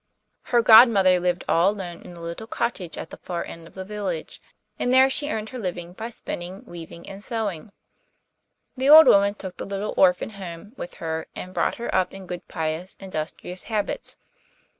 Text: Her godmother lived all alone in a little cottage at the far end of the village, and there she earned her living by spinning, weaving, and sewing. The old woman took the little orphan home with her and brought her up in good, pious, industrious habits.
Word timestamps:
Her 0.45 0.63
godmother 0.63 1.19
lived 1.19 1.43
all 1.47 1.69
alone 1.73 2.01
in 2.01 2.13
a 2.15 2.19
little 2.19 2.47
cottage 2.47 2.97
at 2.97 3.11
the 3.11 3.17
far 3.21 3.43
end 3.45 3.67
of 3.67 3.75
the 3.75 3.85
village, 3.85 4.41
and 4.79 4.91
there 4.91 5.11
she 5.11 5.29
earned 5.29 5.49
her 5.49 5.59
living 5.59 5.93
by 5.93 6.09
spinning, 6.09 6.65
weaving, 6.65 7.07
and 7.07 7.23
sewing. 7.23 7.71
The 8.75 8.89
old 8.89 9.05
woman 9.05 9.35
took 9.35 9.57
the 9.57 9.65
little 9.67 9.93
orphan 9.95 10.31
home 10.31 10.73
with 10.75 10.95
her 10.95 11.27
and 11.35 11.53
brought 11.53 11.75
her 11.75 11.93
up 11.93 12.15
in 12.15 12.25
good, 12.25 12.47
pious, 12.47 12.97
industrious 12.99 13.65
habits. 13.65 14.17